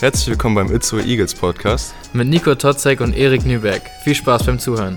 [0.00, 1.92] Herzlich willkommen beim Itzo Eagles Podcast.
[2.12, 3.82] Mit Nico Totzek und Erik Nüberg.
[4.04, 4.96] Viel Spaß beim Zuhören.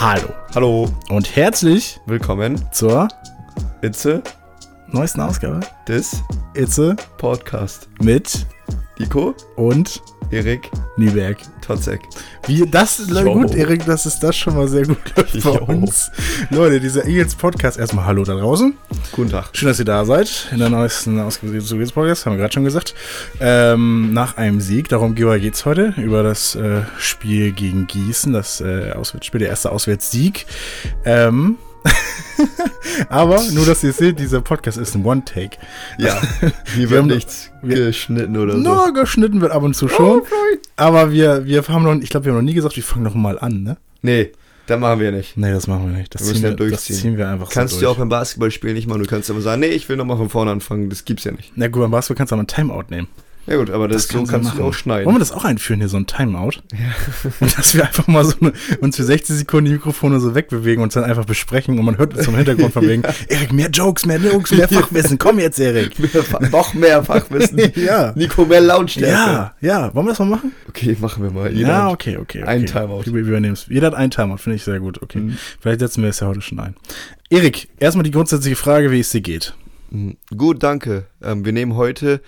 [0.00, 3.08] Hallo Hallo, und herzlich willkommen zur
[3.82, 4.22] Itze
[4.86, 6.22] neuesten Ausgabe des
[6.54, 7.88] Itze Podcast.
[8.00, 8.46] mit
[9.00, 11.38] Nico, und Erik, Nüberg.
[11.60, 12.00] Totzek.
[12.46, 13.32] Wie, das, Jo.
[13.32, 16.10] gut, Erik, das ist das schon mal sehr gut läuft bei uns.
[16.50, 18.74] Leute, dieser Eagles Podcast, erstmal Hallo da draußen.
[19.12, 19.50] Guten Tag.
[19.52, 20.48] Schön, dass ihr da seid.
[20.52, 22.94] In der neuesten Ausgabe des Eagles Podcasts, haben wir gerade schon gesagt.
[23.40, 28.60] Ähm, nach einem Sieg, darum geht es heute, über das äh, Spiel gegen Gießen, das
[28.60, 30.46] äh, Auswärtsspiel, der erste Auswärtssieg.
[31.04, 31.56] Ähm,
[33.08, 35.56] aber nur, dass ihr seht, dieser Podcast ist ein One-Take.
[35.98, 36.20] Ja,
[36.74, 38.58] hier Wir haben- nichts wir- geschnitten oder so.
[38.58, 40.22] No, geschnitten wird ab und zu schon.
[40.76, 43.14] aber wir, wir haben noch, ich glaube, wir haben noch nie gesagt, wir fangen noch
[43.14, 43.76] mal an, ne?
[44.02, 44.32] Nee,
[44.66, 45.36] das machen wir nicht.
[45.36, 46.14] Nee, das machen wir nicht.
[46.14, 46.96] Das, Wir müssen ziehen, wir, das durchziehen.
[46.96, 49.02] ziehen wir einfach Kannst so du auch beim Basketballspiel nicht machen.
[49.02, 50.88] Du kannst aber sagen, nee, ich will nochmal von vorne anfangen.
[50.90, 51.52] Das gibt's ja nicht.
[51.56, 53.08] Na gut, beim Basketball kannst du aber ein Timeout nehmen.
[53.46, 55.04] Ja gut, aber das, so kannst du auch schneiden.
[55.04, 56.62] Wollen wir das auch einführen hier, so ein Timeout?
[56.74, 57.46] Ja.
[57.56, 60.84] Dass wir einfach mal so eine, uns für 60 Sekunden die Mikrofone so wegbewegen und
[60.88, 64.06] uns dann einfach besprechen und man hört uns im Hintergrund von wegen, Erik, mehr Jokes,
[64.06, 65.98] mehr Jokes, mehr Fachwissen, komm jetzt, Erik.
[65.98, 66.10] Mehr
[66.50, 67.60] noch mehr Fachwissen.
[67.76, 68.12] Ja.
[68.16, 69.12] Nico, mehr Lautstärke.
[69.12, 70.52] Ja, ja, wollen wir das mal machen?
[70.68, 71.52] Okay, machen wir mal.
[71.52, 72.42] Jeder ja, okay, okay.
[72.42, 72.48] okay.
[72.48, 73.06] Ein Timeout.
[73.06, 73.66] Wir, wir übernehmen es.
[73.68, 75.02] Jeder hat ein Timeout, finde ich sehr gut.
[75.02, 75.20] Okay.
[75.20, 75.38] Mhm.
[75.60, 76.74] Vielleicht setzen wir es ja heute schon ein.
[77.30, 79.54] Erik, erstmal die grundsätzliche Frage, wie es dir geht.
[79.90, 80.16] Mhm.
[80.36, 81.06] Gut, danke.
[81.22, 82.20] Ähm, wir nehmen heute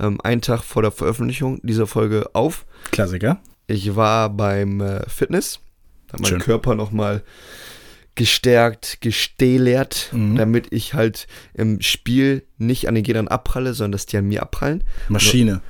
[0.00, 2.64] ähm, einen Tag vor der Veröffentlichung dieser Folge auf.
[2.90, 3.40] Klassiker.
[3.66, 5.60] Ich war beim äh, Fitness,
[6.12, 6.40] habe meinen.
[6.40, 7.22] Körper nochmal
[8.16, 10.36] gestärkt, gestählert, Mhm.
[10.36, 14.42] damit ich halt im Spiel nicht an den Gegnern abpralle, sondern dass die an mir
[14.42, 14.82] abprallen.
[15.08, 15.60] Maschine.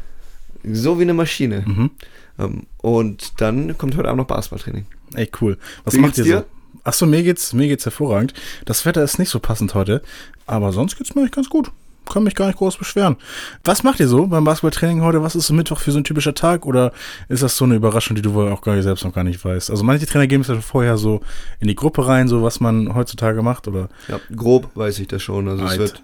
[0.64, 1.62] So wie eine Maschine.
[1.67, 1.91] Mhm.
[2.39, 4.86] Ähm, und dann kommt heute Abend noch Basketballtraining.
[5.14, 5.58] Ey, cool.
[5.84, 6.45] Was Wie macht ihr so?
[6.83, 8.33] Achso, mir geht's, mir geht's hervorragend.
[8.64, 10.03] Das Wetter ist nicht so passend heute,
[10.47, 11.70] aber sonst geht's mir eigentlich ganz gut.
[12.08, 13.16] Kann mich gar nicht groß beschweren.
[13.64, 15.22] Was macht ihr so beim Basketballtraining heute?
[15.22, 16.66] Was ist so Mittwoch für so ein typischer Tag?
[16.66, 16.92] Oder
[17.28, 19.44] ist das so eine Überraschung, die du wohl auch gar nicht selbst noch gar nicht
[19.44, 19.70] weißt?
[19.70, 21.20] Also manche Trainer geben es ja vorher so
[21.60, 23.89] in die Gruppe rein, so was man heutzutage macht, oder?
[24.08, 25.46] Ja, grob weiß ich das schon.
[25.48, 25.78] Also es Right.
[25.78, 26.02] wird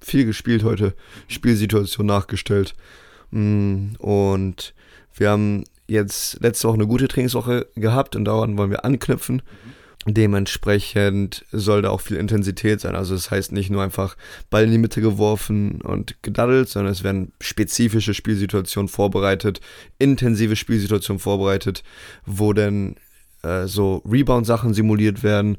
[0.00, 0.94] viel gespielt heute,
[1.28, 2.74] Spielsituation nachgestellt.
[3.30, 4.74] Mm, Und
[5.14, 9.42] wir haben jetzt letzte Woche eine gute Trainingswoche gehabt und daran wollen wir anknüpfen.
[10.06, 12.94] Dementsprechend soll da auch viel Intensität sein.
[12.94, 14.16] Also das heißt nicht nur einfach
[14.48, 19.60] Ball in die Mitte geworfen und gedaddelt, sondern es werden spezifische Spielsituationen vorbereitet,
[19.98, 21.82] intensive Spielsituationen vorbereitet,
[22.26, 22.96] wo dann
[23.42, 25.58] äh, so Rebound-Sachen simuliert werden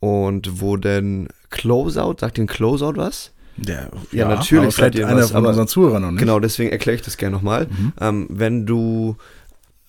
[0.00, 3.32] und wo denn Closeout, sagt den Closeout was?
[3.58, 6.20] Ja, Ja, natürlich vielleicht einer was, von aber- unseren Zuhörern noch nicht.
[6.20, 7.66] Genau, deswegen erkläre ich das gerne nochmal.
[7.66, 7.92] Mhm.
[8.00, 9.16] Ähm, wenn du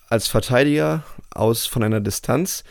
[0.10, 2.64] als Verteidiger aus von einer Distanz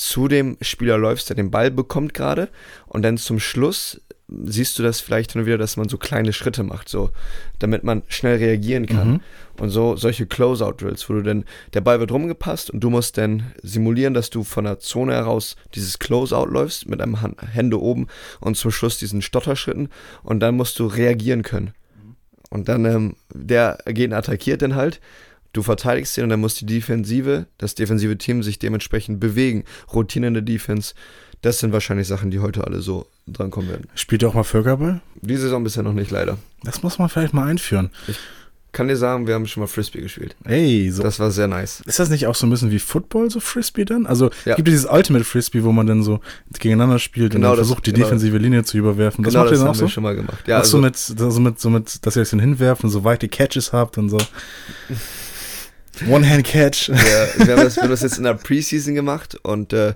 [0.00, 2.48] zu dem Spieler läufst, der den Ball bekommt gerade
[2.86, 4.00] und dann zum Schluss
[4.44, 7.10] siehst du das vielleicht und wieder, dass man so kleine Schritte macht, so,
[7.58, 9.10] damit man schnell reagieren kann.
[9.10, 9.20] Mhm.
[9.58, 11.44] Und so solche Closeout-Drills, wo du dann,
[11.74, 15.56] der Ball wird rumgepasst und du musst dann simulieren, dass du von der Zone heraus
[15.74, 18.06] dieses Closeout läufst mit einem Han- Hände oben
[18.40, 19.88] und zum Schluss diesen Stotterschritten
[20.22, 21.74] und dann musst du reagieren können.
[22.50, 25.00] Und dann, ähm, der Gegner attackiert dann halt,
[25.52, 29.64] du verteidigst ihn und dann muss die Defensive, das defensive Team sich dementsprechend bewegen.
[29.92, 30.94] Routine in der Defense,
[31.42, 33.88] das sind wahrscheinlich Sachen, die heute alle so drankommen werden.
[33.94, 35.00] Spielt ihr auch mal Völkerball?
[35.22, 36.38] Die Saison bisher noch nicht, leider.
[36.64, 37.90] Das muss man vielleicht mal einführen.
[38.72, 40.36] Kann dir sagen, wir haben schon mal Frisbee gespielt.
[40.44, 41.82] Ey, so Das war sehr nice.
[41.86, 44.06] Ist das nicht auch so ein bisschen wie Football, so Frisbee dann?
[44.06, 44.54] Also Ja.
[44.54, 46.20] gibt es dieses Ultimate Frisbee, wo man dann so
[46.56, 48.04] gegeneinander spielt Genau, und dann das- versucht, die genau.
[48.04, 49.24] defensive Linie zu überwerfen.
[49.24, 49.88] Das genau, macht ihr das dann haben auch wir so?
[49.88, 50.46] schon mal gemacht.
[50.46, 52.90] Ja, Ach so, also, mit, so mit, so mit, dass ihr es dann hinwerft und
[52.90, 54.18] so weite Catches habt und so.
[56.08, 56.88] One-Hand-Catch.
[56.90, 59.94] wir, wir, haben das, wir haben das jetzt in der Preseason gemacht und äh,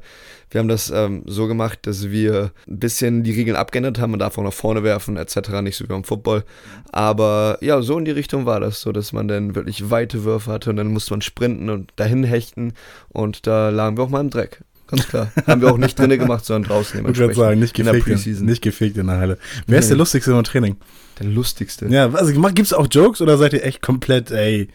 [0.50, 4.12] wir haben das ähm, so gemacht, dass wir ein bisschen die Regeln abgeändert haben.
[4.12, 6.44] Man darf auch nach vorne werfen, etc., nicht so wie beim Football.
[6.92, 10.52] Aber ja, so in die Richtung war das, so dass man dann wirklich weite Würfe
[10.52, 12.72] hatte und dann musste man sprinten und dahin hechten
[13.08, 14.60] und da lagen wir auch mal im Dreck.
[14.86, 15.32] Ganz klar.
[15.46, 18.08] haben wir auch nicht drinnen gemacht, sondern draußen Ich würde sagen, nicht in der gefegt,
[18.08, 18.46] in, Preseason.
[18.46, 19.38] nicht gefegt in der Halle.
[19.66, 20.00] Wer ist der Nee.
[20.00, 20.76] lustigste im Training?
[21.18, 21.86] Der lustigste.
[21.86, 24.68] Ja, also gibt es auch Jokes oder seid ihr echt komplett, ey?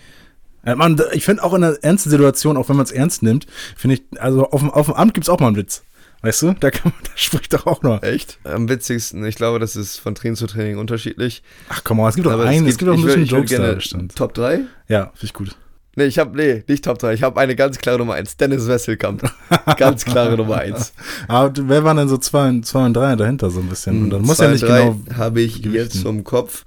[0.66, 3.48] Äh, Man, ich finde auch in einer ernsten Situation, auch wenn man es ernst nimmt,
[3.76, 5.84] finde ich, also auf dem, auf dem Amt gibt es auch mal einen Witz.
[6.22, 6.54] Weißt du?
[6.60, 8.04] Da, kann man, da spricht doch auch noch.
[8.04, 8.40] Echt?
[8.44, 11.44] Am witzigsten, ich glaube, das ist von Training zu Training unterschiedlich.
[11.70, 13.58] Ach komm mal, es gibt doch einen, es gibt doch ein bisschen würd Jokes da
[13.58, 14.16] gerne bestimmt.
[14.16, 14.62] Top 3?
[14.88, 15.56] Ja, finde ich gut.
[15.96, 17.14] Nee, ich habe nee, nicht Top 3.
[17.14, 18.38] Ich habe eine ganz klare Nummer 1.
[18.38, 19.30] Dennis Wesselkamp.
[19.78, 20.94] ganz klare Nummer 1.
[21.28, 24.04] Aber wer waren denn so zwei, zwei und drei dahinter so ein bisschen?
[24.04, 24.98] Und dann muss ja nicht genau.
[25.18, 25.76] habe ich gewichten.
[25.76, 26.64] jetzt im Kopf.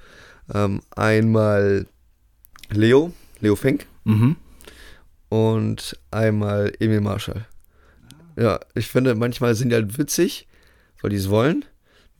[0.53, 1.87] Ähm, einmal
[2.71, 3.13] Leo,
[3.43, 4.37] Leo Fink Mhm.
[5.29, 7.47] und einmal Emil Marschall.
[8.37, 10.49] Ja, ich finde, manchmal sind die halt witzig,
[11.03, 11.65] weil die es wollen.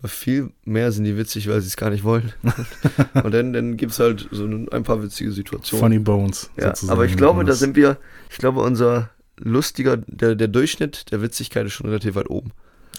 [0.01, 2.33] Aber viel mehr sind die witzig, weil sie es gar nicht wollen.
[3.23, 5.81] und dann, dann gibt es halt so ein paar witzige Situationen.
[5.81, 6.51] Funny Bones.
[6.59, 7.97] Ja, aber ich glaube, da sind wir,
[8.29, 12.51] ich glaube, unser lustiger, der, der Durchschnitt der Witzigkeit ist schon relativ weit oben.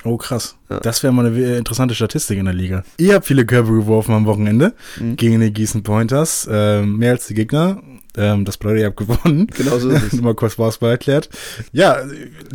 [0.06, 0.56] Oh, krass.
[0.70, 0.80] Ja.
[0.80, 2.84] Das wäre mal eine äh, interessante Statistik in der Liga.
[2.98, 5.16] Ihr habt viele Körbe geworfen am Wochenende Mhm.
[5.18, 6.48] gegen die Gießen Pointers.
[6.50, 7.82] Ähm, mehr als die Gegner.
[8.16, 9.48] Ähm, das ihr habt gewonnen.
[9.48, 10.22] Genau so ist es.
[10.22, 11.30] Mal kurz Basketball erklärt.
[11.72, 11.98] Ja,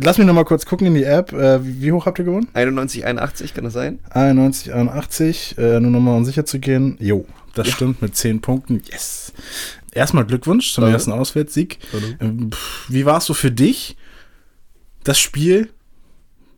[0.01, 1.33] lass mich noch mal kurz gucken in die App.
[1.33, 2.47] Äh, wie hoch habt ihr gewonnen?
[2.53, 3.99] 91, 81, kann das sein?
[4.11, 5.57] 91, 81.
[5.57, 6.95] Äh, nur noch mal um sicher zu gehen.
[7.01, 7.25] Jo,
[7.55, 7.73] das Ja.
[7.73, 8.81] stimmt mit 10 Punkten.
[8.89, 9.33] Yes.
[9.91, 10.95] Erstmal Glückwunsch zum Danke.
[10.95, 11.79] ersten Auswärtssieg.
[12.21, 13.97] Ähm, pff, Wie war es so für dich?
[15.03, 15.69] Das Spiel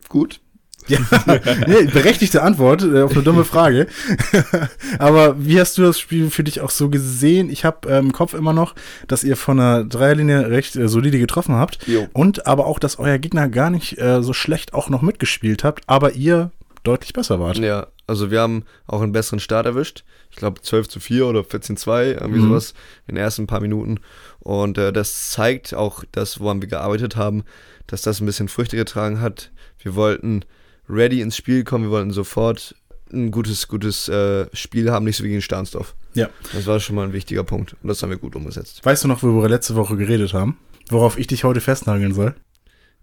[0.08, 0.41] Gut.
[0.88, 0.98] Ja,
[1.66, 3.86] nee, berechtigte Antwort äh, auf eine dumme Frage.
[4.98, 7.50] Aber wie hast du das Spiel für dich auch so gesehen?
[7.50, 8.74] Ich habe äh, im Kopf immer noch,
[9.06, 11.86] dass ihr von der Dreierlinie recht äh, solide getroffen habt.
[11.86, 12.08] Jo.
[12.12, 15.84] Und aber auch, dass euer Gegner gar nicht äh, so schlecht auch noch mitgespielt habt,
[15.86, 16.50] aber ihr
[16.82, 17.58] deutlich besser wart.
[17.58, 20.04] Ja, also wir haben auch einen besseren Start erwischt.
[20.30, 22.48] Ich glaube 12 zu 4 oder 14 zu 2, irgendwie Mhm.
[22.48, 22.74] sowas
[23.06, 24.00] in den ersten paar Minuten.
[24.40, 27.44] Und äh, das zeigt auch das, woran wir gearbeitet haben,
[27.86, 29.52] dass das ein bisschen Früchte getragen hat.
[29.78, 30.44] Wir wollten
[30.88, 32.74] ready ins Spiel kommen, wir wollten sofort
[33.12, 35.94] ein gutes, gutes äh, Spiel haben, nicht so wie gegen Stahnsdorf.
[36.14, 36.28] Ja.
[36.52, 38.84] Das war schon mal ein wichtiger Punkt und das haben wir gut umgesetzt.
[38.84, 40.56] Weißt du noch, worüber wir letzte Woche geredet haben?
[40.88, 42.34] Worauf ich dich heute festnageln soll?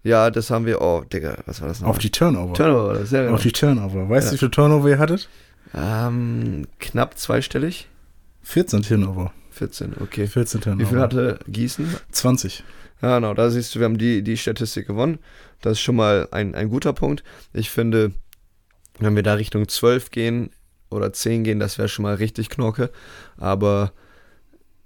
[0.02, 1.88] Ja, das haben wir, oh, Digga, was war das noch?
[1.88, 2.54] Auf die Turnover.
[2.54, 3.34] Turnover, das, ja, genau.
[3.34, 4.08] Auf die Turnover.
[4.08, 4.32] Weißt du, Ja.
[4.34, 5.28] wie viele Turnover ihr hattet?
[5.74, 7.88] ähm, knapp zweistellig.
[8.42, 9.32] 14 Turnover.
[9.50, 10.26] 14, okay.
[10.26, 10.82] 14 Turnover.
[10.84, 11.86] Wie viel hatte Gießen?
[12.12, 12.64] 20.
[13.02, 15.18] Ja, genau, da siehst du, wir haben die, die Statistik gewonnen.
[15.60, 17.22] Das ist schon mal ein, ein guter Punkt.
[17.52, 18.12] Ich finde,
[18.98, 20.50] wenn wir da Richtung 12 gehen
[20.90, 22.90] oder 10 gehen, das wäre schon mal richtig Knorke.
[23.36, 23.92] Aber,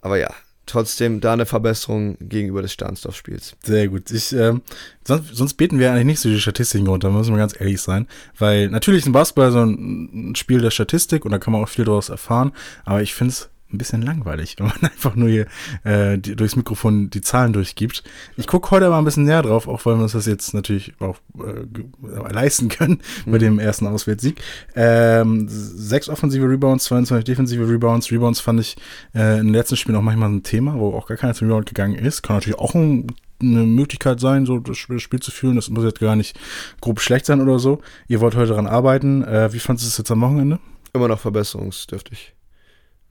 [0.01, 0.31] aber ja,
[0.67, 3.57] trotzdem da eine Verbesserung gegenüber des Stahnsdorf-Spiels.
[3.63, 4.11] Sehr gut.
[4.11, 4.63] Ich, ähm,
[5.07, 8.07] sonst, sonst beten wir eigentlich nicht so die Statistiken runter, müssen wir ganz ehrlich sein.
[8.39, 11.69] Weil natürlich ist ein Basketball so ein Spiel der Statistik und da kann man auch
[11.69, 12.53] viel daraus erfahren,
[12.85, 15.47] aber ich finde es ein bisschen langweilig, wenn man einfach nur hier
[15.85, 18.03] äh, die, durchs Mikrofon die Zahlen durchgibt.
[18.37, 20.95] Ich gucke heute aber ein bisschen näher drauf, auch weil wir uns das jetzt natürlich
[21.01, 24.41] auch äh, leisten können bei dem ersten Auswärtssieg.
[24.75, 28.11] Ähm, sechs offensive Rebounds, 22 defensive Rebounds.
[28.11, 28.77] Rebounds fand ich
[29.15, 31.67] äh, in den letzten Spielen auch manchmal ein Thema, wo auch gar keiner zum Rebound
[31.67, 32.23] gegangen ist.
[32.23, 33.09] Kann natürlich auch ein,
[33.43, 35.57] eine Möglichkeit sein, so das Spiel, das Spiel zu fühlen.
[35.57, 36.39] Das muss jetzt gar nicht
[36.81, 37.81] grob schlecht sein oder so.
[38.09, 39.25] Ihr wollt heute daran arbeiten.
[39.25, 40.59] Äh, wie fandest du es jetzt am Wochenende?
[40.93, 42.34] Immer noch verbesserungsdürftig.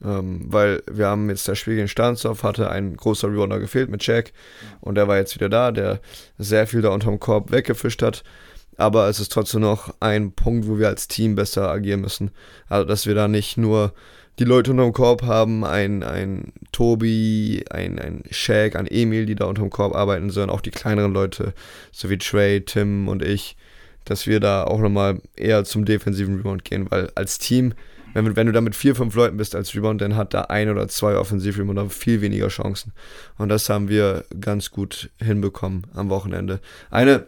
[0.04, 4.06] Ähm, weil wir haben jetzt das Spiel gegen Stahnsdorf, hatte ein großer Rebounder gefehlt mit
[4.06, 4.32] Jack
[4.80, 6.00] und der war jetzt wieder da, der
[6.38, 8.22] sehr viel da unterm Korb weggefischt hat.
[8.76, 12.32] Aber es ist trotzdem noch ein Punkt, wo wir als Team besser agieren müssen.
[12.68, 13.94] Also, dass wir da nicht nur
[14.38, 19.44] die Leute unterm Korb haben, ein, ein Tobi, ein, ein Shaq, ein Emil, die da
[19.44, 21.54] unterm Korb arbeiten, sondern auch die kleineren Leute,
[21.92, 23.56] so wie Trey, Tim und ich,
[24.04, 27.74] dass wir da auch nochmal eher zum defensiven Rebound gehen, weil als Team,
[28.14, 30.70] wenn, wenn du da mit vier, fünf Leuten bist als Rebound, dann hat da ein
[30.70, 32.92] oder zwei Offensiv-Rebounder viel weniger Chancen.
[33.36, 36.60] Und das haben wir ganz gut hinbekommen am Wochenende.
[36.90, 37.26] Eine,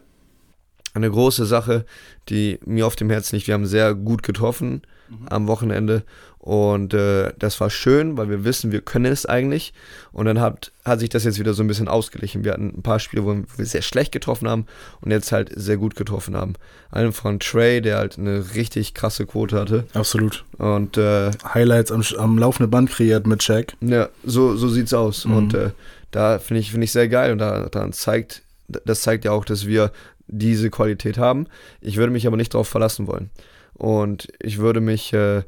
[0.97, 1.85] eine große Sache,
[2.29, 4.81] die mir auf dem Herzen liegt, wir haben sehr gut getroffen
[5.29, 6.03] am Wochenende
[6.47, 9.73] und äh, das war schön, weil wir wissen, wir können es eigentlich
[10.13, 12.45] und dann hat, hat sich das jetzt wieder so ein bisschen ausgeglichen.
[12.45, 14.65] Wir hatten ein paar Spiele, wo wir sehr schlecht getroffen haben
[15.01, 16.53] und jetzt halt sehr gut getroffen haben.
[16.89, 20.45] Einen von Trey, der halt eine richtig krasse Quote hatte Absolut.
[20.57, 23.73] und äh, Highlights am, am laufenden Band kreiert mit Jack.
[23.81, 25.25] ja, so, so sieht's aus.
[25.25, 25.35] Mhm.
[25.35, 25.71] Und äh,
[26.11, 27.33] da finde ich, finde ich sehr geil.
[27.33, 29.91] Und da, daran zeigt, das zeigt ja auch, dass wir
[30.27, 31.47] diese Qualität haben.
[31.81, 33.29] Ich würde mich aber nicht darauf verlassen wollen.
[33.73, 35.43] Und ich würde mich äh,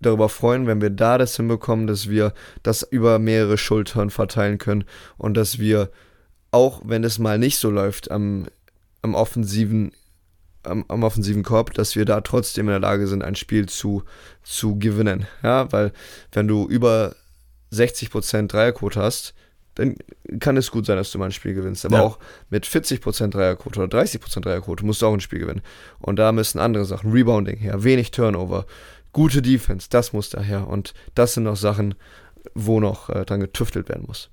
[0.00, 2.32] darüber freuen, wenn wir da das hinbekommen, dass wir
[2.62, 4.84] das über mehrere Schultern verteilen können
[5.16, 5.90] und dass wir,
[6.50, 8.46] auch wenn es mal nicht so läuft am,
[9.02, 9.92] am offensiven
[10.66, 14.02] am, am offensiven Korb, dass wir da trotzdem in der Lage sind, ein Spiel zu,
[14.42, 15.26] zu gewinnen.
[15.42, 15.92] Ja, weil
[16.32, 17.14] wenn du über
[17.72, 19.34] 60% Dreierquote hast,
[19.76, 19.94] dann
[20.40, 21.84] kann es gut sein, dass du mal ein Spiel gewinnst.
[21.86, 22.02] Aber Ja.
[22.02, 22.18] auch
[22.50, 25.62] mit 40% Dreierquote oder 30% Dreierquote musst du auch ein Spiel gewinnen.
[26.00, 28.66] Und da müssen andere Sachen, Rebounding her, wenig Turnover,
[29.12, 30.66] gute Defense, das muss daher.
[30.68, 31.94] Und das sind noch Sachen,
[32.54, 34.28] wo noch äh, dran getüftelt werden muss.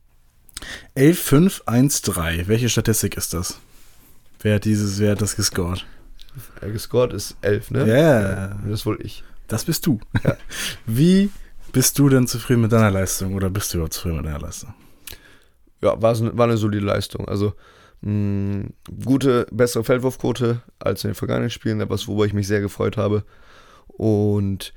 [0.96, 2.48] 11-5-1-3.
[2.48, 3.60] Welche Statistik ist das?
[4.42, 5.86] Wer hat dieses, wer hat das gescored?
[6.62, 7.86] Äh, gescored ist 11, ne?
[7.88, 8.48] Ja.
[8.64, 9.24] Das ist wohl ich.
[9.48, 10.00] Das bist du.
[10.24, 10.36] Ja.
[10.86, 11.30] Wie
[11.72, 14.74] bist du denn zufrieden mit deiner Leistung oder bist du überhaupt zufrieden mit deiner Leistung?
[15.84, 17.28] Ja, war, so- war eine solide Leistung.
[17.28, 17.54] Also
[18.02, 18.68] mh,
[19.06, 23.24] gute, bessere Feldwurfquote als in den vergangenen Spielen, etwas, worüber ich mich sehr gefreut habe.
[23.88, 24.74] Und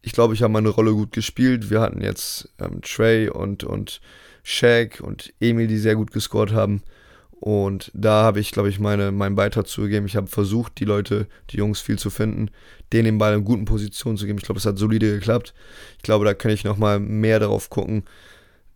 [0.00, 1.70] ich glaube, ich habe meine Rolle gut gespielt.
[1.70, 4.00] Wir hatten jetzt ähm, Trey und, und
[4.42, 6.82] Shaq und Emil, die sehr gut gescored haben.
[7.30, 10.06] Und da habe ich, glaube ich, meine, meinen Beitrag zugegeben.
[10.06, 12.50] Ich habe versucht, die Leute, die Jungs viel zu finden,
[12.92, 14.38] denen den Ball in guten Positionen zu geben.
[14.38, 15.52] Ich glaube, es hat solide geklappt.
[15.96, 18.04] Ich glaube, da kann ich nochmal mehr darauf gucken,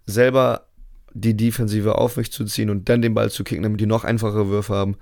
[0.05, 0.66] selber
[1.21, 4.05] die Defensive auf mich zu ziehen und dann den Ball zu kicken, damit die noch
[4.05, 4.97] einfachere Würfe haben.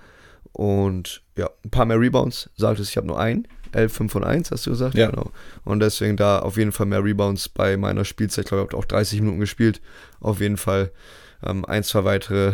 [0.53, 2.51] Und ja, ein paar mehr Rebounds.
[2.57, 3.49] Sagtest, ich habe nur einen.
[3.73, 4.95] 11, 5 und 1, hast du gesagt?
[4.95, 5.11] Ja.
[5.11, 5.33] Genau.
[5.65, 8.45] Und deswegen da auf jeden Fall mehr Rebounds bei meiner Spielzeit.
[8.45, 9.81] Ich glaube, ich habe auch 30 Minuten gespielt.
[10.21, 10.93] Auf jeden Fall
[11.43, 12.53] ähm, ein, zwei weitere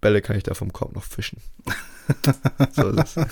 [0.00, 1.38] Bälle kann ich da vom Korb noch fischen.
[2.72, 3.26] so ist es.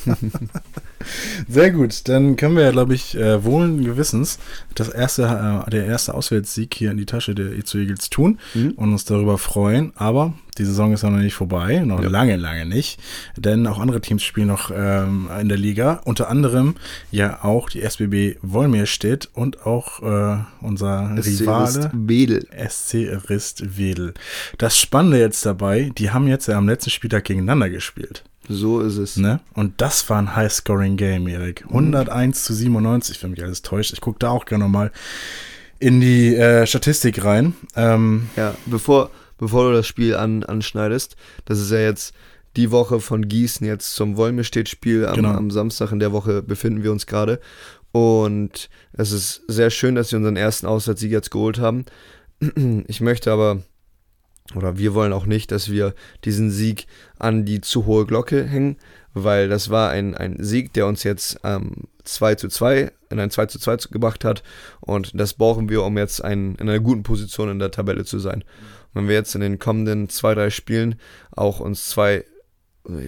[1.48, 4.38] Sehr gut, dann können wir ja, glaube ich, äh, wohlen Gewissens
[4.74, 8.72] das erste, äh, der erste Auswärtssieg hier in die Tasche der E2 Eagles tun Mhm.
[8.76, 9.92] und uns darüber freuen.
[9.96, 12.08] Aber die Saison ist ja noch nicht vorbei, noch Ja.
[12.10, 13.00] lange, lange nicht.
[13.36, 16.02] Denn auch andere Teams spielen noch ähm, in der Liga.
[16.04, 16.74] Unter anderem
[17.10, 21.90] ja auch die SBB Wolmirstedt und auch äh, unser Rivale.
[21.94, 22.46] Wedel.
[22.68, 24.12] SC Rist Wedel.
[24.58, 28.24] Das Spannende jetzt dabei, die haben jetzt ja am letzten Spieltag gegeneinander gespielt.
[28.52, 29.16] So ist es.
[29.16, 29.38] Ne?
[29.54, 31.64] Und das war ein High-Scoring-Game, Erik.
[31.68, 33.92] 101 zu 97, wenn mich alles täuscht.
[33.92, 34.90] Ich gucke da auch gerne mal
[35.78, 37.54] in die äh, Statistik rein.
[37.76, 41.14] Ähm, Ja, bevor, bevor du das Spiel an, anschneidest,
[41.44, 42.12] das ist ja jetzt
[42.56, 45.30] die Woche von Gießen jetzt zum Wolmestedt-Spiel am, Genau.
[45.30, 45.92] am Samstag.
[45.92, 47.38] In der Woche befinden wir uns gerade.
[47.92, 51.84] Und es ist sehr schön, dass wir unseren ersten Auswärtssieg jetzt geholt haben.
[52.88, 53.62] Ich möchte aber,
[54.54, 56.86] oder wir wollen auch nicht, dass wir diesen Sieg
[57.18, 58.76] an die zu hohe Glocke hängen,
[59.14, 63.30] weil das war ein, ein Sieg, der uns jetzt ähm, 2 zu 2 in ein
[63.30, 64.42] 2 zu 2 gebracht hat.
[64.80, 68.18] Und das brauchen wir, um jetzt ein, in einer guten Position in der Tabelle zu
[68.18, 68.44] sein.
[68.92, 70.96] Und wenn wir jetzt in den kommenden zwei, drei Spielen
[71.30, 72.24] auch uns zwei,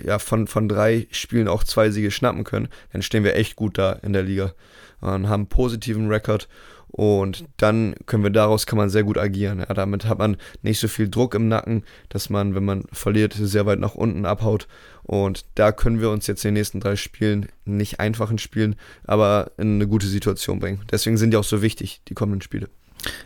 [0.05, 3.79] ja, von, von drei Spielen auch zwei Siege schnappen können, dann stehen wir echt gut
[3.79, 4.55] da in der Liga
[5.01, 6.49] und haben einen positiven Rekord.
[6.93, 9.61] Und dann können wir daraus kann man sehr gut agieren.
[9.61, 13.33] Ja, damit hat man nicht so viel Druck im Nacken, dass man, wenn man verliert,
[13.33, 14.69] sehr weit nach unten abhaut.
[15.03, 19.53] Und da können wir uns jetzt in den nächsten drei Spielen nicht einfachen Spielen, aber
[19.57, 20.83] in eine gute Situation bringen.
[20.91, 22.69] Deswegen sind die auch so wichtig, die kommenden Spiele.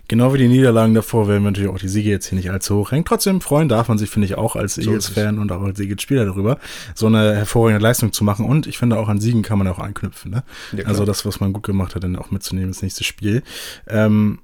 [0.09, 2.77] Genau wie die Niederlagen davor werden wir natürlich auch die Siege jetzt hier nicht allzu
[2.77, 3.05] hoch hängen.
[3.05, 6.25] Trotzdem freuen darf man sich, finde ich, auch als So Eagles-Fan und auch als Eagles-Spieler
[6.25, 6.59] darüber,
[6.95, 8.47] so eine hervorragende Leistung zu machen.
[8.47, 10.31] Und ich finde, auch an Siegen kann man auch anknüpfen.
[10.31, 10.45] Ne?
[10.77, 13.43] Ja, also das, was man gut gemacht hat, dann auch mitzunehmen ins nächste Spiel.
[13.89, 14.39] Ähm,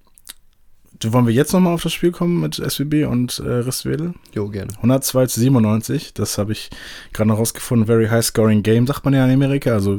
[1.11, 4.15] wollen wir jetzt nochmal auf das Spiel kommen mit SWB und äh, Ristwedel?
[4.33, 4.73] Jo, gerne.
[4.77, 6.71] 102 zu 97, das habe ich
[7.13, 7.87] gerade noch rausgefunden.
[7.87, 9.73] Very high scoring game, sagt man ja in Amerika.
[9.73, 9.99] Also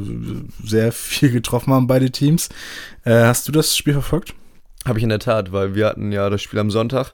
[0.64, 2.50] sehr viel getroffen haben beide Teams.
[3.04, 4.34] Äh, hast du das Spiel verfolgt?
[4.86, 7.14] Habe ich in der Tat, weil wir hatten ja das Spiel am Sonntag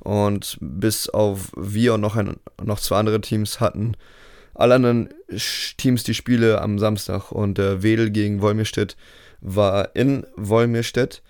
[0.00, 3.96] und bis auf wir und noch, ein, noch zwei andere Teams hatten
[4.58, 5.10] alle anderen
[5.76, 8.96] Teams die Spiele am Samstag und äh, Wedel gegen Wolmirstedt
[9.42, 11.22] war in Wolmirstedt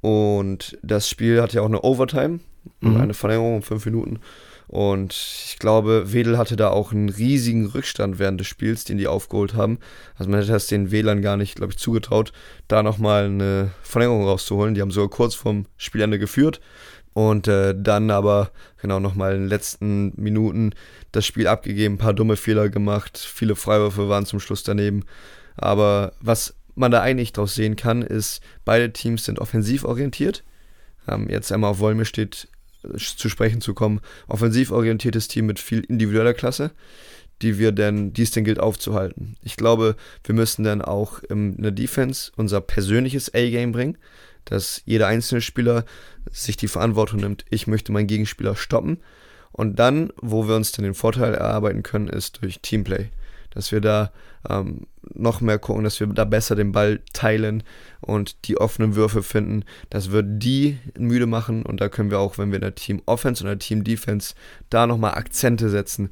[0.00, 2.40] und das Spiel hatte ja auch eine Overtime,
[2.80, 2.96] Mhm.
[3.00, 4.20] eine Verlängerung um fünf Minuten
[4.72, 9.06] und ich glaube, Wedel hatte da auch einen riesigen Rückstand während des Spiels, den die
[9.06, 9.78] aufgeholt haben.
[10.16, 12.32] Also man hätte das den Wählern gar nicht, glaube ich, zugetraut,
[12.68, 14.72] da nochmal eine Verlängerung rauszuholen.
[14.72, 16.62] Die haben sogar kurz vorm Spielende geführt
[17.12, 18.50] und äh, dann aber
[18.80, 20.70] genau nochmal in den letzten Minuten
[21.12, 25.04] das Spiel abgegeben, ein paar dumme Fehler gemacht, viele Freiwürfe waren zum Schluss daneben.
[25.54, 30.44] Aber was man da eigentlich draus sehen kann, ist, beide Teams sind offensiv orientiert.
[31.06, 32.48] Ähm, jetzt einmal auf Wolme steht
[32.98, 34.00] zu sprechen zu kommen.
[34.28, 36.72] Offensiv orientiertes Team mit viel individueller Klasse,
[37.42, 39.36] die wir denn, die es denn gilt aufzuhalten.
[39.42, 43.98] Ich glaube, wir müssen dann auch in der Defense unser persönliches A-Game bringen,
[44.44, 45.84] dass jeder einzelne Spieler
[46.30, 48.98] sich die Verantwortung nimmt, ich möchte meinen Gegenspieler stoppen.
[49.52, 53.10] Und dann, wo wir uns dann den Vorteil erarbeiten können, ist durch Teamplay.
[53.54, 54.12] Dass wir da
[54.48, 57.62] ähm, noch mehr gucken, dass wir da besser den Ball teilen
[58.00, 59.64] und die offenen Würfe finden.
[59.90, 63.02] Das wird die müde machen und da können wir auch, wenn wir in der Team
[63.06, 64.34] Offense und der Team Defense
[64.70, 66.10] da nochmal Akzente setzen,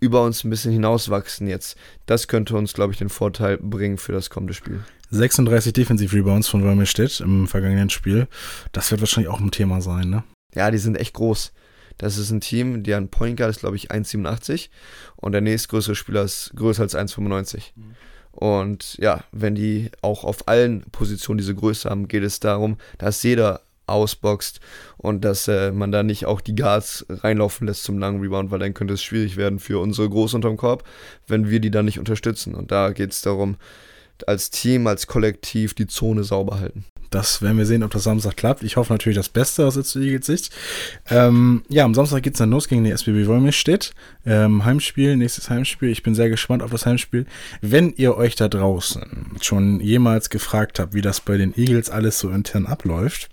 [0.00, 1.76] über uns ein bisschen hinauswachsen jetzt.
[2.06, 4.80] Das könnte uns, glaube ich, den Vorteil bringen für das kommende Spiel.
[5.10, 8.26] 36 Defensive Rebounds von Wolmirstedt im vergangenen Spiel.
[8.72, 10.24] Das wird wahrscheinlich auch ein Thema sein, ne?
[10.54, 11.52] Ja, die sind echt groß.
[11.98, 14.68] Das ist ein Team, deren Point Guard ist, glaube ich, 1,87
[15.16, 17.72] und der nächstgrößere Spieler ist größer als 1,95.
[18.32, 23.22] Und ja, wenn die auch auf allen Positionen diese Größe haben, geht es darum, dass
[23.22, 24.60] jeder ausboxt
[24.96, 28.58] und dass äh, man da nicht auch die Guards reinlaufen lässt zum langen Rebound, weil
[28.58, 30.84] dann könnte es schwierig werden für unsere Groß unterm Korb,
[31.26, 32.54] wenn wir die dann nicht unterstützen.
[32.54, 33.56] Und da geht es darum,
[34.26, 36.84] als Team, als Kollektiv die Zone sauber halten.
[37.12, 38.62] Das werden wir sehen, ob das Samstag klappt.
[38.62, 40.50] Ich hoffe natürlich das Beste aus Eagles Sicht.
[41.10, 43.92] Ähm, ja, am Samstag geht es dann los gegen die SBB Wolmirstedt.
[44.24, 45.90] Ähm, Heimspiel, nächstes Heimspiel.
[45.90, 47.26] Ich bin sehr gespannt auf das Heimspiel.
[47.60, 52.18] Wenn ihr euch da draußen schon jemals gefragt habt, wie das bei den Eagles alles
[52.18, 53.28] so intern abläuft,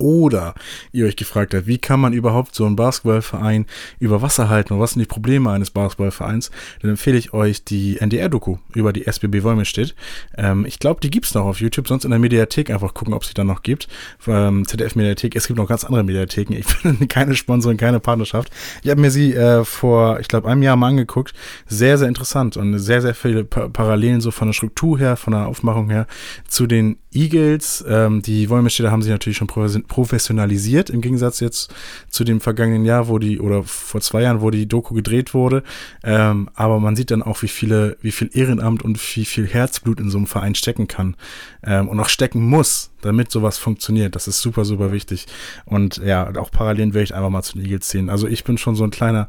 [0.00, 0.54] oder
[0.92, 3.66] ihr euch gefragt habt, wie kann man überhaupt so einen Basketballverein
[3.98, 7.98] über Wasser halten und was sind die Probleme eines Basketballvereins, dann empfehle ich euch die
[7.98, 9.94] NDR-Doku über die SBB Wolmestedt.
[10.36, 13.22] Ähm, ich glaube, die gibt's noch auf YouTube, sonst in der Mediathek einfach gucken, ob
[13.22, 13.88] es sie dann noch gibt.
[14.26, 16.54] Ähm, ZDF-Mediathek, es gibt noch ganz andere Mediatheken.
[16.54, 18.50] Ich bin keine Sponsorin, keine Partnerschaft.
[18.82, 21.34] Ich habe mir sie äh, vor, ich glaube, einem Jahr mal angeguckt.
[21.66, 25.32] Sehr, sehr interessant und sehr, sehr viele pa Parallelen so von der Struktur her, von
[25.32, 26.06] der Aufmachung her
[26.48, 27.84] zu den Eagles.
[27.88, 29.48] Ähm, die Wolmestetter haben sich natürlich schon
[29.90, 31.74] professionalisiert, im Gegensatz jetzt
[32.08, 35.62] zu dem vergangenen Jahr, wo die, oder vor zwei Jahren, wo die Doku gedreht wurde.
[36.02, 40.00] Ähm, aber man sieht dann auch, wie viele, wie viel Ehrenamt und wie viel Herzblut
[40.00, 41.16] in so einem Verein stecken kann.
[41.62, 44.14] Ähm, und auch stecken muss, damit sowas funktioniert.
[44.14, 45.26] Das ist super, super wichtig.
[45.66, 48.08] Und ja, auch parallel werde ich einfach mal zu den Eagles ziehen.
[48.08, 49.28] Also ich bin schon so ein kleiner,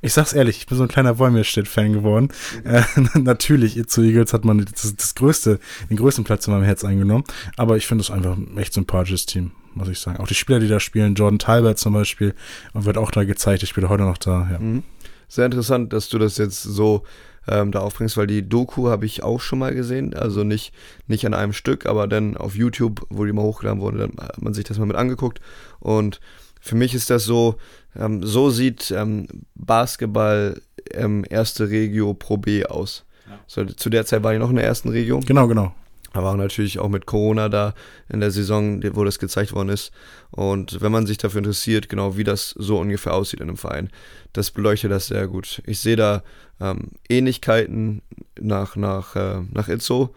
[0.00, 2.30] ich sag's ehrlich, ich bin so ein kleiner Wolmirstedt-Fan geworden.
[2.64, 2.82] Äh,
[3.18, 7.24] natürlich, zu Eagles hat man das, das, größte, den größten Platz in meinem Herz eingenommen.
[7.56, 10.18] Aber ich finde es einfach ein echt sympathisches Team, muss ich sagen.
[10.18, 12.34] Auch die Spieler, die da spielen, Jordan Talbot zum Beispiel,
[12.74, 13.62] wird auch da gezeigt.
[13.62, 14.48] Ich spiele heute noch da.
[14.50, 14.58] Ja.
[14.58, 14.82] Mhm.
[15.28, 17.04] Sehr interessant, dass du das jetzt so
[17.48, 20.14] ähm, da aufbringst, weil die Doku habe ich auch schon mal gesehen.
[20.14, 20.72] Also nicht,
[21.06, 24.40] nicht an einem Stück, aber dann auf YouTube, wo die mal hochgeladen wurde, dann hat
[24.42, 25.40] man sich das mal mit angeguckt.
[25.80, 26.20] Und
[26.60, 27.56] für mich ist das so,
[27.96, 30.60] ähm, so sieht ähm, Basketball
[30.92, 33.04] ähm, erste Regio Pro B aus.
[33.28, 33.38] Ja.
[33.46, 35.20] So, zu der Zeit war ich noch in der ersten Regio.
[35.20, 35.74] Genau, genau.
[36.12, 37.74] Aber auch natürlich auch mit Corona da
[38.08, 39.92] in der Saison, wo das gezeigt worden ist.
[40.30, 43.90] Und wenn man sich dafür interessiert, genau wie das so ungefähr aussieht in einem Verein,
[44.32, 45.62] das beleuchtet das sehr gut.
[45.66, 46.22] Ich sehe da
[46.60, 48.02] ähm, Ähnlichkeiten
[48.38, 50.14] nach, nach, äh, nach Itzo,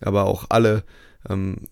[0.00, 0.84] aber auch alle
[1.28, 1.68] ähm,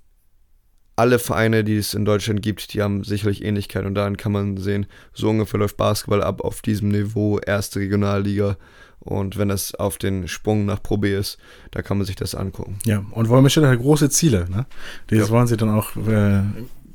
[0.97, 4.56] alle Vereine, die es in Deutschland gibt, die haben sicherlich Ähnlichkeit und daran kann man
[4.56, 8.56] sehen, so ungefähr läuft Basketball ab auf diesem Niveau, erste Regionalliga.
[9.06, 11.38] Und wenn das auf den Sprung nach Pro B ist,
[11.70, 12.78] da kann man sich das angucken.
[12.84, 14.46] Ja, und Wolmestedt hat große Ziele.
[14.50, 14.66] Ne?
[15.06, 15.28] Das ja.
[15.30, 16.42] wollen sie dann auch äh,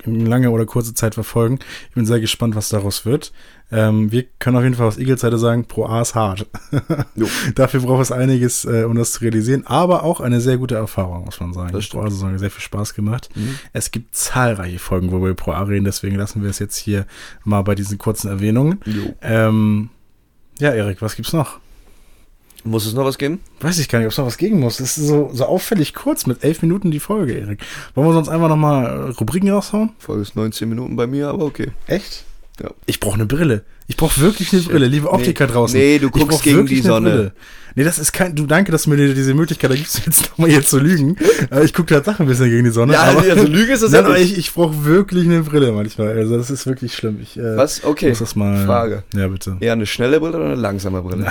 [0.05, 1.59] in lange oder kurze Zeit verfolgen.
[1.89, 3.31] Ich bin sehr gespannt, was daraus wird.
[3.71, 6.45] Ähm, wir können auf jeden Fall aus Eagles-Seite sagen, Pro A ist hart.
[7.55, 11.25] Dafür braucht es einiges, äh, um das zu realisieren, aber auch eine sehr gute Erfahrung,
[11.25, 11.71] muss man sagen.
[11.71, 11.95] Das.
[11.95, 13.29] Also sagen, sehr viel Spaß gemacht.
[13.35, 13.59] Mhm.
[13.71, 17.05] Es gibt zahlreiche Folgen, wo wir Pro A reden, deswegen lassen wir es jetzt hier
[17.45, 18.81] mal bei diesen kurzen Erwähnungen.
[19.21, 19.89] Ähm,
[20.59, 21.59] ja, Erik, was gibt's noch?
[22.63, 23.39] Muss es noch was geben?
[23.59, 24.77] Weiß ich gar nicht, ob es noch was geben muss.
[24.77, 27.59] Das ist so, so auffällig kurz mit elf Minuten die Folge, Erik.
[27.95, 29.91] Wollen wir sonst einfach nochmal Rubriken raushauen?
[29.97, 31.71] Folge ist 19 Minuten bei mir, aber okay.
[31.87, 32.25] Echt?
[32.61, 32.71] Ja.
[32.85, 33.63] Ich brauche eine Brille.
[33.87, 35.79] Ich brauche wirklich eine Brille, liebe Optiker nee, draußen.
[35.79, 37.33] Nee, du guckst gegen die Sonne.
[37.75, 38.35] Nee, das ist kein.
[38.35, 41.17] Du danke, dass du mir diese Möglichkeit da gibst, jetzt nochmal hier zu lügen.
[41.63, 42.93] ich gucke Tatsache ein bisschen gegen die Sonne.
[42.93, 44.33] Ja, aber, also Lüge ist das nein, ja nicht.
[44.33, 46.09] Ich, ich brauche wirklich eine Brille manchmal.
[46.09, 47.19] Also das ist wirklich schlimm.
[47.21, 47.83] Ich, äh, Was?
[47.83, 48.09] Okay.
[48.09, 49.03] Muss das mal, Frage.
[49.15, 49.57] Ja, bitte.
[49.59, 51.27] Eher eine schnelle Brille oder eine langsame Brille?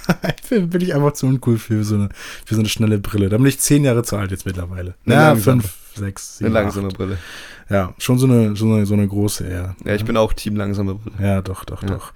[0.48, 2.08] bin, ich einfach zu uncool für so, eine,
[2.44, 3.28] für so eine schnelle Brille.
[3.28, 4.94] Da bin ich zehn Jahre zu alt jetzt mittlerweile.
[5.06, 5.62] Ja, langsame.
[5.62, 6.96] fünf, sechs, sieben, Eine langsame acht.
[6.96, 7.18] Brille.
[7.70, 9.74] Ja, schon so eine, so eine, so eine große, ja.
[9.84, 11.16] Ja, ich bin auch Team langsame Brille.
[11.20, 11.88] Ja, doch, doch, ja.
[11.88, 12.12] doch.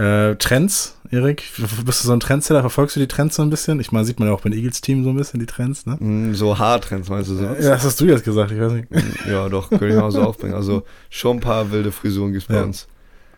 [0.00, 1.42] Äh, Trends, Erik?
[1.84, 2.60] Bist du so ein Trendsetter?
[2.60, 3.80] Verfolgst du die Trends so ein bisschen?
[3.80, 5.96] Ich meine, sieht man ja auch beim Eagles-Team so ein bisschen die Trends, ne?
[5.98, 7.44] Mm, so Haartrends, meinst du so?
[7.44, 8.90] Ja, das hast du jetzt gesagt, ich weiß nicht.
[8.90, 10.54] Mm, ja, doch, könnte ich mal so aufbringen.
[10.54, 12.62] Also schon ein paar wilde Frisuren gibt es bei Ja.
[12.62, 12.86] uns.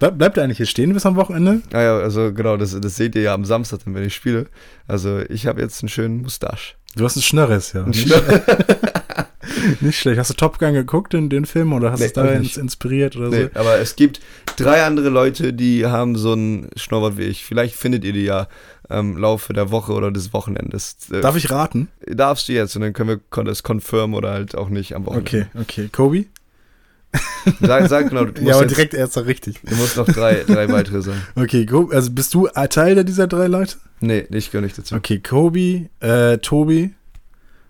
[0.04, 1.62] Bleib, bleibt er eigentlich hier stehen bis am Wochenende?
[1.72, 4.46] Ah ja, also genau, das, das seht ihr ja am Samstag, wenn ich spiele.
[4.86, 6.74] Also ich habe jetzt einen schönen Mustache.
[6.94, 7.84] Du hast einen Schnörres, ja.
[7.84, 8.42] Ein Nicht, Schnör-
[9.80, 10.18] nicht schlecht.
[10.18, 12.56] Hast du Top Gun geguckt, den, den Film, oder hast du Nee, es da ins,
[12.58, 14.20] inspiriert oder Nee, aber es gibt
[14.56, 17.44] drei andere Leute, die haben so einen Schnurrbart wie ich.
[17.44, 18.46] Vielleicht findet ihr die ja
[18.90, 20.96] im Laufe der Woche oder des Wochenendes.
[21.10, 21.20] Äh, so?
[21.22, 21.88] Darf ich raten?
[22.06, 25.46] Darfst du jetzt und dann können wir das confirmen oder halt auch nicht am Wochenende.
[25.54, 25.88] Okay, okay.
[25.90, 26.26] Kobe?
[27.60, 29.60] Sag, sag genau, du musst, Ja, aber jetzt, direkt erster richtig.
[29.62, 31.22] du musst noch drei, drei weitere sagen.
[31.36, 33.76] Okay, also bist du ein Teil dieser drei Leute?
[34.00, 34.94] Nee, ich gehöre nicht dazu.
[34.94, 36.94] Okay, Kobe, äh, Tobi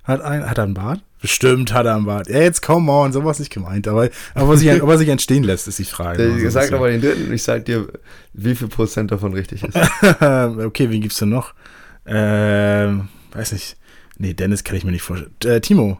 [0.04, 1.00] hat ein, hat er einen Bart?
[1.20, 2.28] Bestimmt hat er einen Bart.
[2.28, 5.42] Ja, jetzt come on, sowas nicht gemeint, aber, aber was sich, ob er sich entstehen
[5.42, 6.36] lässt, ist die Frage.
[6.36, 7.88] Der, sag aber den dritten und ich sag dir,
[8.34, 9.74] wie viel Prozent davon richtig ist.
[10.02, 11.54] okay, wen gibt's denn noch?
[12.06, 13.76] Ähm, weiß nicht.
[14.18, 15.32] Nee, Dennis kann ich mir nicht vorstellen.
[15.44, 15.98] Äh, Timo.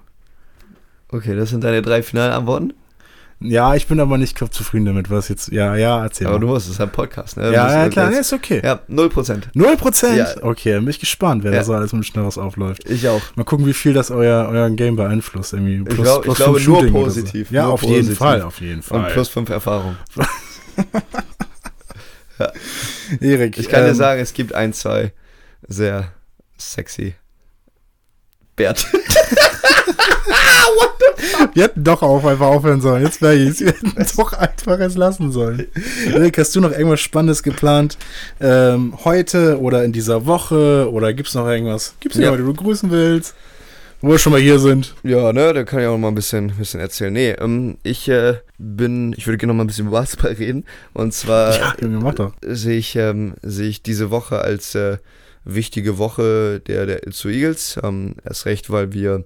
[1.09, 2.75] Okay, das sind deine drei Finalantworten.
[3.40, 5.53] Ja, ich bin aber nicht zufrieden damit, was jetzt.
[5.53, 6.40] Ja, ja, erzähl Aber mal.
[6.40, 7.53] du musst, es ist ein Podcast, ne?
[7.53, 8.62] Ja, ja, klar, jetzt- ist okay.
[8.64, 9.49] Ja, null Prozent.
[9.55, 10.16] Null Prozent?
[10.16, 10.35] Ja.
[10.42, 11.59] Okay, bin ich gespannt, wer Ja.
[11.59, 12.88] da so alles mit Schnurres aufläuft.
[12.88, 13.20] Ich auch.
[13.35, 15.53] Mal gucken, wie viel das euer, euren Game beeinflusst.
[15.53, 17.55] Irgendwie plus, glaub- ich plus glaube, fünf nur Shooting oder positiv, So.
[17.55, 18.18] Ja, nur auf jeden positiv.
[18.18, 18.99] Fall, auf jeden Fall.
[19.01, 19.97] Und plus fünf Erfahrung.
[23.20, 25.12] Erik, Ich kann ähm, dir sagen, es gibt ein, zwei
[25.68, 26.12] sehr
[26.59, 27.14] sexy
[28.57, 28.87] Bärte.
[31.55, 33.05] Wir hätten doch auch einfach aufhören sollen.
[33.05, 35.67] Jetzt wäre ich Wir hätten doch einfach es lassen sollen.
[36.12, 37.97] Erik, hast du noch irgendwas Spannendes geplant?
[38.40, 40.90] Ähm, heute oder in dieser Woche?
[40.90, 41.95] Oder gibt es noch irgendwas?
[42.01, 42.27] Gibt es Ja.
[42.27, 43.35] jemanden, den du grüßen willst?
[44.01, 44.95] Wo wir schon mal hier sind.
[45.03, 47.12] Ja, ne, da kann ich auch mal ein bisschen, bisschen erzählen.
[47.12, 50.64] Nee, ähm, ich äh, bin, ich würde gerne noch mal ein bisschen über Basketball reden.
[50.93, 51.75] Und zwar ja,
[52.43, 54.99] sehe ich, ähm, sehe ich diese Woche als äh,
[55.45, 57.79] wichtige Woche der, der Itzu Eagles.
[57.83, 59.25] Ähm, erst recht, weil wir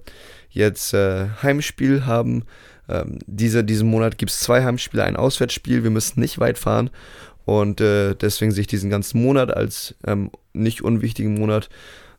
[0.49, 2.43] jetzt äh, Heimspiel haben.
[2.87, 5.83] Ähm, dieser, diesen Monat gibt es zwei Heimspiele, ein Auswärtsspiel.
[5.83, 6.89] Wir müssen nicht weit fahren.
[7.45, 11.69] Und äh, deswegen sehe ich diesen ganzen Monat als ähm, nicht unwichtigen Monat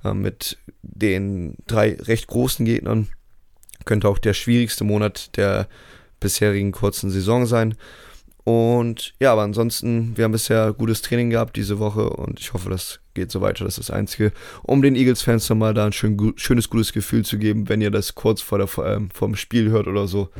[0.04, 3.08] äh, mit den drei recht großen Gegnern.
[3.84, 5.68] Könnte auch der schwierigste Monat der
[6.18, 7.74] bisherigen kurzen Saison sein.
[8.50, 12.68] Und ja, aber ansonsten, wir haben bisher gutes Training gehabt diese Woche und ich hoffe,
[12.68, 13.62] das geht so weiter.
[13.64, 14.32] Das ist das Einzige,
[14.64, 18.16] um den Eagles-Fans nochmal da ein schön, schönes, gutes Gefühl zu geben, wenn ihr das
[18.16, 20.30] kurz vor der, äh, vom Spiel hört oder so.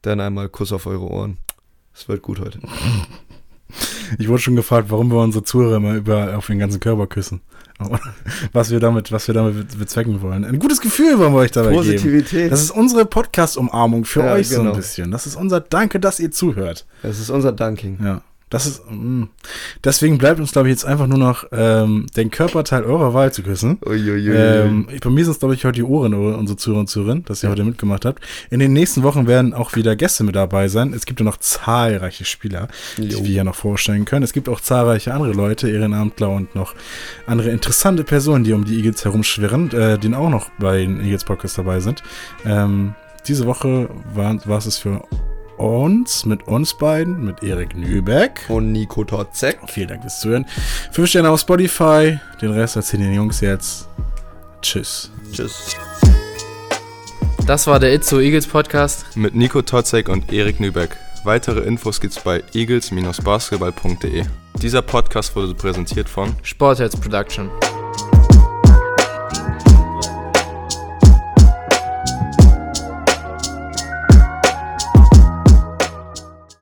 [0.00, 1.36] Dann einmal Kuss auf eure Ohren.
[1.92, 2.60] Es wird gut heute.
[4.18, 7.40] Ich wurde schon gefragt, warum wir unsere Zuhörer immer überall auf den ganzen Körper küssen.
[8.52, 10.44] Was wir damit, was wir damit bezwecken wollen.
[10.44, 12.30] Ein gutes Gefühl wollen wir euch dabei Positivität.
[12.30, 12.50] geben.
[12.50, 14.70] Das ist unsere Podcast-Umarmung für Ja, euch so genau.
[14.72, 15.10] ein bisschen.
[15.10, 16.86] Das ist unser Danke, dass ihr zuhört.
[17.02, 17.98] Das ist unser Dunking.
[18.02, 18.22] Ja.
[18.50, 19.24] Das ist, mm.
[19.84, 23.42] deswegen bleibt uns, glaube ich, jetzt einfach nur noch ähm, den Körperteil eurer Wahl zu
[23.42, 23.78] küssen.
[23.86, 24.28] Uiuiui.
[24.34, 27.24] Ähm, ich- bei mir sind es, glaube ich, heute die Ohren, unsere Zuhörer und Zuhörerinnen,
[27.24, 28.22] dass ihr heute mitgemacht habt.
[28.50, 30.92] In den nächsten Wochen werden auch wieder Gäste mit dabei sein.
[30.92, 33.18] Es gibt ja noch zahlreiche Spieler, die Jo.
[33.20, 34.24] wir hier noch vorstellen können.
[34.24, 36.74] Es gibt auch zahlreiche andere Leute, Ehrenamtler und noch
[37.26, 41.22] andere interessante Personen, die um die Eagles herumschwirren, äh, die auch noch bei den Eagles
[41.24, 42.02] Podcast dabei sind.
[42.44, 42.94] Ähm,
[43.28, 45.02] diese Woche war, war es für
[45.60, 48.46] uns, mit uns beiden, mit Erik Nübeck.
[48.48, 49.58] Und Nico Totzek.
[49.68, 50.46] Vielen Dank fürs Zuhören.
[50.90, 52.18] Fünf Sterne auf Spotify.
[52.40, 53.88] Den Rest erzählen den Jungs jetzt.
[54.62, 55.10] Tschüss.
[55.32, 55.76] Tschüss.
[57.46, 59.16] Das war der Itzo Eagles Podcast.
[59.16, 60.96] Mit Nico Totzek und Erik Nübeck.
[61.24, 64.24] Weitere Infos gibt's bei eagles-basketball.de.
[64.62, 67.50] Dieser Podcast wurde präsentiert von Sportheads Production.